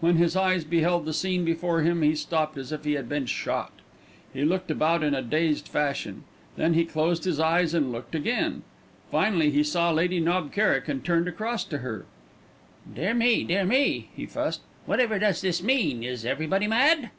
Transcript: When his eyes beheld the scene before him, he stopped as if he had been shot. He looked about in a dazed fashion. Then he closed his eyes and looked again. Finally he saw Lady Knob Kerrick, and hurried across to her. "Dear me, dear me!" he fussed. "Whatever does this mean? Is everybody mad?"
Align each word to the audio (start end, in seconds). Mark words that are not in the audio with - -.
When 0.00 0.16
his 0.16 0.34
eyes 0.34 0.64
beheld 0.64 1.04
the 1.04 1.12
scene 1.12 1.44
before 1.44 1.82
him, 1.82 2.02
he 2.02 2.16
stopped 2.16 2.58
as 2.58 2.72
if 2.72 2.82
he 2.82 2.94
had 2.94 3.08
been 3.08 3.26
shot. 3.26 3.70
He 4.34 4.44
looked 4.44 4.72
about 4.72 5.04
in 5.04 5.14
a 5.14 5.22
dazed 5.22 5.68
fashion. 5.68 6.24
Then 6.56 6.74
he 6.74 6.84
closed 6.84 7.22
his 7.22 7.38
eyes 7.38 7.74
and 7.74 7.92
looked 7.92 8.16
again. 8.16 8.64
Finally 9.12 9.52
he 9.52 9.62
saw 9.62 9.92
Lady 9.92 10.18
Knob 10.18 10.50
Kerrick, 10.52 10.88
and 10.88 11.06
hurried 11.06 11.28
across 11.28 11.62
to 11.66 11.78
her. 11.78 12.06
"Dear 12.92 13.14
me, 13.14 13.44
dear 13.44 13.64
me!" 13.64 14.08
he 14.16 14.26
fussed. 14.26 14.62
"Whatever 14.84 15.16
does 15.16 15.42
this 15.42 15.62
mean? 15.62 16.02
Is 16.02 16.24
everybody 16.24 16.66
mad?" 16.66 17.10